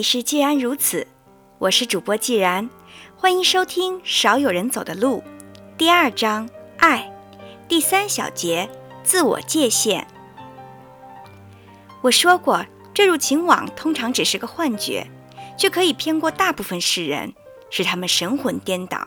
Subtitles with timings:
[0.00, 1.06] 里是既然如此，
[1.58, 2.70] 我是主播既然，
[3.18, 5.22] 欢迎收听《少有人走的路》
[5.76, 6.48] 第二章
[6.78, 7.12] 爱
[7.68, 8.66] 第三小节
[9.02, 10.06] 自我界限。
[12.00, 12.64] 我说过，
[12.94, 15.06] 坠入情网通常只是个幻觉，
[15.58, 17.34] 却可以骗过大部分世人，
[17.68, 19.06] 使他们神魂颠倒。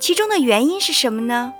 [0.00, 1.54] 其中的原因是什么呢？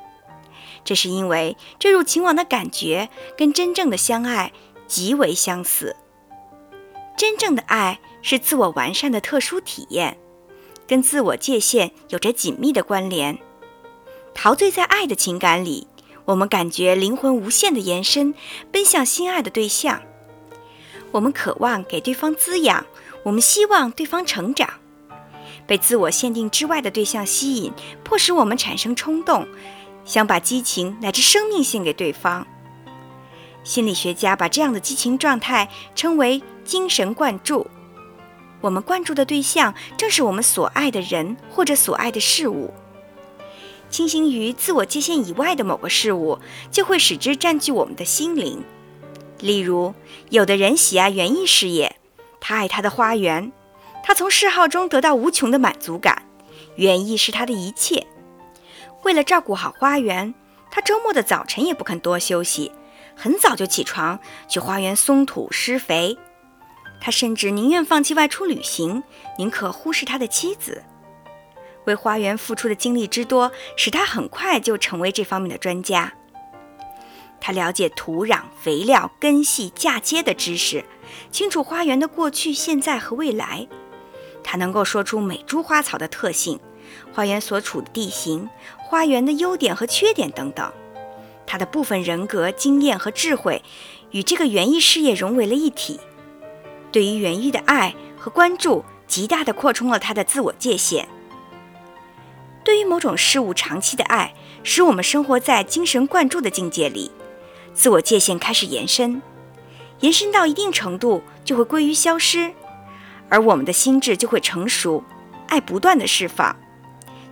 [0.83, 4.51] 这是因为坠入情网的感觉跟真正的相爱
[4.89, 5.95] 极为相似。
[7.17, 10.19] 真正的爱是自我完善的特殊体验，
[10.87, 13.39] 跟自我界限有着紧密的关联。
[14.35, 15.87] 陶醉在爱的情感里，
[16.25, 18.35] 我们感觉灵魂无限的延伸，
[18.71, 20.03] 奔向心爱的对象。
[21.13, 22.87] 我们渴望给对方滋养，
[23.25, 24.71] 我们希望对方成长。
[25.67, 27.73] 被自我限定之外的对象吸引，
[28.05, 29.47] 迫使我们产生冲动，
[30.05, 32.47] 想把激情乃至生命献给对方。
[33.63, 37.67] 心理学家把这样的激情状态称为精神灌注。
[38.61, 42.73] 我们关注的对象正是我们所爱的人或者所爱的事物。
[43.89, 46.39] 倾心于自我界限以外的某个事物，
[46.71, 48.63] 就会使之占据我们的心灵。
[49.41, 49.95] 例如，
[50.29, 51.97] 有的人喜爱园艺事业，
[52.41, 53.51] 他爱他的花园，
[54.05, 56.23] 他从嗜好中得到无穷的满足感，
[56.77, 58.07] 园艺是他的一切。
[59.03, 60.35] 为了照顾好花园，
[60.71, 62.71] 他周末的早晨也不肯多休息。
[63.17, 66.17] 很早就起床去花园松土施肥，
[67.01, 69.03] 他甚至宁愿放弃外出旅行，
[69.39, 70.83] 宁可忽视他的妻子。
[71.87, 76.13] 为花园付出的精力之多，使他很快就成为这方面的专家。
[77.41, 80.85] 他了解土壤、肥料、根系、嫁接的知识，
[81.31, 83.67] 清楚花园的过去、现在和未来。
[84.45, 86.61] 他能够说出每株花草的特性、
[87.15, 90.71] 花园所处的地形、花园的优点和缺点等等。
[91.47, 93.63] 他的部分人格、经验和智慧
[94.11, 95.99] 与这个园艺事业融为了一体，
[96.93, 101.09] 对于园艺的爱和关注，极大的扩充了他的自我界限。
[102.63, 107.11] 对于某种事物长期的爱，使我们生活在精神灌注的境界里，
[107.73, 109.23] 自我界限开始延伸，
[110.01, 112.53] 延伸到一定程度就会归于消失，
[113.29, 115.03] 而我们的心智就会成熟，
[115.49, 116.55] 爱不断的释放，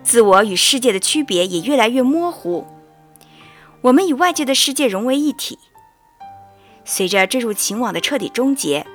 [0.02, 2.66] 自我与世界的区别也越来越模糊。
[3.82, 5.58] 我们与外界的世界融为一体。
[6.84, 8.86] 随着坠入情网的彻底终结，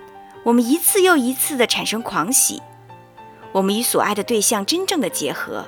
[0.43, 2.61] 我们一次又一次地产生狂喜。
[3.51, 5.65] 我们与所爱的对象真正的结合。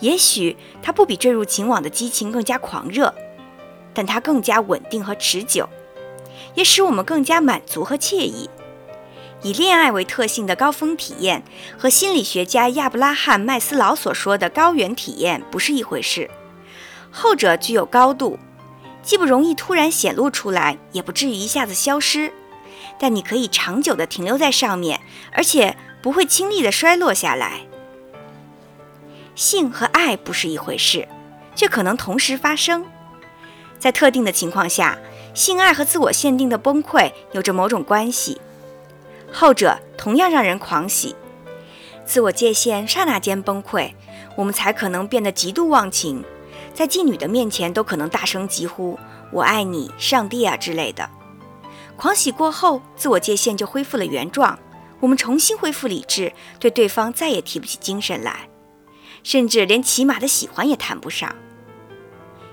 [0.00, 3.14] 也许它不比坠入情网的激情更加狂热，
[3.92, 5.68] 但它更加稳定和持久，
[6.54, 8.48] 也使我们更加满足和惬意。
[9.42, 11.42] 以恋爱为特性的高峰体验，
[11.78, 16.30] 和心理学家亚布拉罕·麦斯劳所说的高原体验不是一回事。
[17.10, 18.38] 后者具有高度，
[19.02, 22.32] 既不容易突然显露出来，也不至于一下子消失，
[22.98, 25.00] 但你可以长久的停留在上面，
[25.32, 27.60] 而且不会轻易的衰落下来。
[29.34, 31.08] 性和爱不是一回事，
[31.54, 32.84] 却可能同时发生。
[33.78, 34.98] 在特定的情况下，
[35.32, 38.40] 性爱和自我限定的崩溃有着某种关系，
[39.32, 41.16] 后者同样让人狂喜。
[42.04, 43.92] 自我界限刹那间崩溃，
[44.36, 46.24] 我们才可能变得极度忘情。
[46.74, 48.98] 在妓女的面前都可能大声疾呼
[49.32, 51.08] “我爱你，上帝啊”之类的。
[52.00, 54.58] 狂喜过后，自我界限就恢复了原状，
[55.00, 58.48] 我们重新恢复理智，对对方再也提不起精神来，
[59.22, 61.36] 甚至连起码的喜欢也谈不上。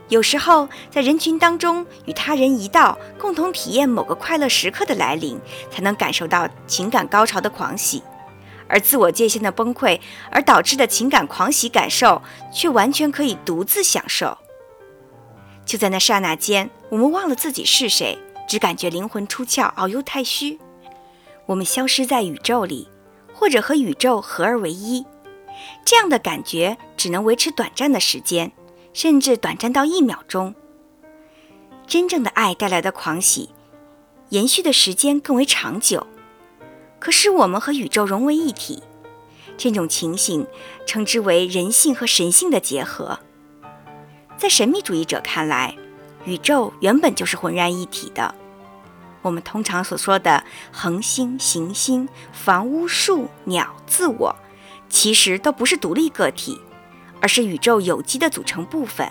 [0.10, 5.40] 有时候，在人群当中与他人一道，共同体验某个快乐时刻的来临，
[5.72, 8.04] 才能感受到情感高潮的狂喜。
[8.68, 9.98] 而自我界限的崩溃
[10.30, 12.22] 而导致的情感狂喜感受，
[12.54, 14.38] 却完全可以独自享受。
[15.66, 20.58] 就在那刹那间，我们忘了自己是谁，只感觉灵魂出窍，遨游太虚。
[21.46, 22.88] 我们消失在宇宙里，
[23.34, 25.06] 或者和宇宙合而为一。
[25.86, 28.52] 这样的感觉只能维持短暂的时间，
[28.94, 30.56] 甚至短暂到一秒钟。
[31.86, 33.50] 真正的爱带来的狂喜，
[34.30, 36.06] 延续的时间更为长久。
[37.00, 38.84] 可使我们和宇宙融为一体，
[39.58, 40.46] 这种情形
[40.86, 43.20] 称之为人性和神性的结合。
[44.38, 45.78] 在神秘主义者看来，
[46.28, 48.36] 宇宙原本就是浑然一体的。
[49.22, 50.44] 我们通常所说的
[50.74, 54.36] 恒星、行星、房屋、树、鸟、自我，
[54.90, 56.60] 其实都不是独立个体，
[57.22, 59.10] 而是宇宙有机的组成部分。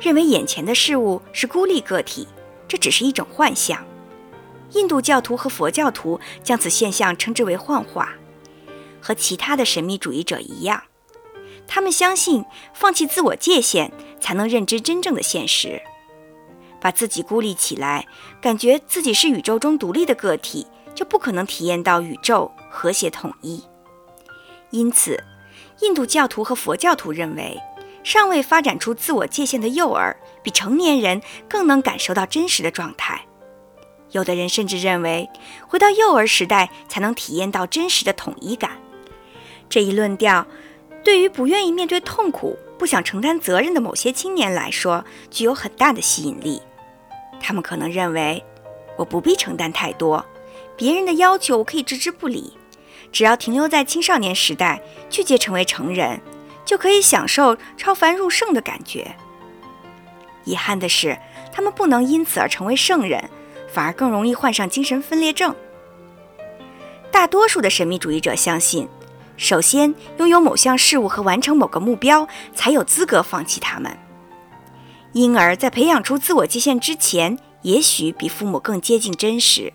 [0.00, 2.28] 认为眼前的事物是孤立个体，
[2.68, 3.84] 这只是一种幻象。
[4.74, 8.10] 印度教徒和佛教徒将此现象称之为幻化，
[9.00, 10.84] 和其他的神秘主义者一样，
[11.66, 15.82] 他们相信放弃自我界限才能认知真正的现实。
[16.80, 18.06] 把自己孤立起来，
[18.40, 23.62] 感觉自己是宇宙中独立的个体，就不可能体验到宇宙和谐统一。
[24.70, 25.22] 因此，
[25.80, 27.60] 印度教徒和佛教徒认为，
[28.02, 33.26] 尚未发展出自我界限的幼儿比成年人更能感受到真实的状态。
[34.12, 35.28] 有的人甚至认为，
[35.66, 38.70] 回到幼儿时代才能体验到真实的统一感。
[39.68, 40.46] 这一论调，
[41.06, 46.60] 对于不愿意面对痛苦、不想承担责任的某些青年来说，具有很大的吸引力。
[47.38, 48.44] 他们可能认为，
[48.96, 50.26] 我不必承担太多，
[50.76, 52.58] 别人的要求我可以置之不理，
[53.12, 56.20] 只要停留在青少年时代，拒绝成为成人，
[56.64, 59.14] 就可以享受超凡入圣的感觉。
[60.42, 61.16] 遗憾的是，
[61.52, 63.30] 他们不能因此而成为圣人。
[63.72, 65.54] 反而更容易患上精神分裂症。
[67.12, 68.88] 大多数的神秘主义者相信，
[69.36, 73.96] 首先拥有某项事物和完成某个目标，才有资格放弃他们。
[75.12, 79.72] 因而，在培养出自我界限之前，也许比父母更接近真实。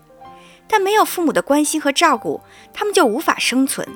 [0.66, 2.40] 但没有父母的关心和照顾，
[2.72, 3.86] 他们就无法生存，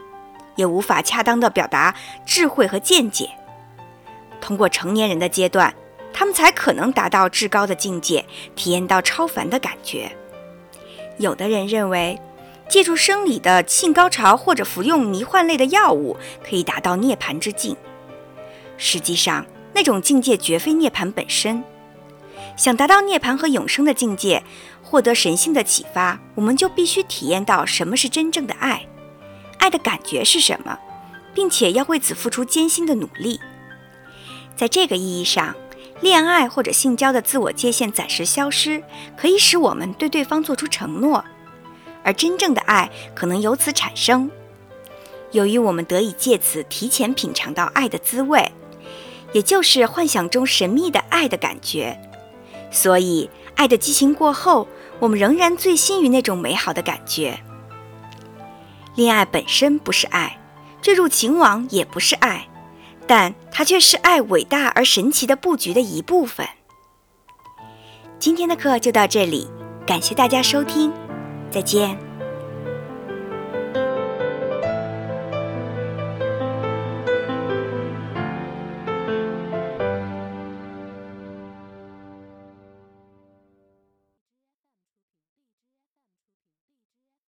[0.57, 3.31] 也无法恰当地表达智慧和见解。
[4.41, 5.75] 通过成年人的阶段。
[6.19, 8.25] 他们才可能达到至高的境界，
[8.55, 10.11] 体验到超凡的感觉。
[11.19, 12.19] 有的人认为，
[12.69, 17.77] 借助生理的性高潮或者服用迷幻类的药物，可以达到涅槃之境。
[18.77, 21.63] 实际上，那种境界绝非涅槃本身。
[22.57, 24.43] 想达到涅槃和永生的境界，
[24.83, 28.87] 获得神性的启发，我们就必须体验到什么是真正的爱，
[29.59, 30.79] 爱的感觉是什么，
[31.35, 33.41] 并且要为此付出艰辛的努力。
[34.57, 35.55] 在这个意义上。
[36.03, 38.83] 恋爱或者性交的自我界限暂时消失，
[39.17, 41.25] 可以使我们对对方做出承诺，
[42.07, 44.31] 而真正的爱可能由此产生。
[45.33, 48.53] 由于我们得以借此提前品尝到爱的滋味，
[49.33, 51.99] 也就是幻想中神秘的爱的感觉，
[52.71, 54.69] 所以爱的激情过后，
[55.01, 57.39] 我们仍然醉心于那种美好的感觉。
[58.95, 60.39] 恋爱本身不是爱，
[60.81, 62.49] 坠入情网也不是爱。
[63.09, 66.45] 但它却是爱伟大而神奇的布局的一部分。
[68.19, 69.47] 今天的课就到这里，
[69.87, 70.93] 感谢大家收听，
[71.51, 72.06] 再见。